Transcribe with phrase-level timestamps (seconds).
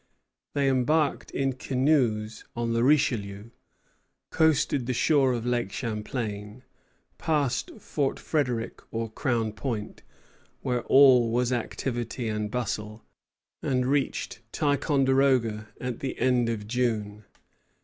[0.55, 3.51] They embarked in canoes on the Richelieu,
[4.31, 6.63] coasted the shore of Lake Champlain,
[7.19, 10.01] passed Fort Frederic or Crown Point,
[10.61, 13.03] where all was activity and bustle,
[13.61, 17.23] and reached Ticonderoga at the end of June.